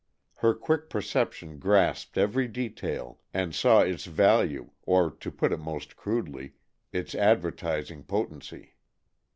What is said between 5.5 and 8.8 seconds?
it most crudely, its advertising potency.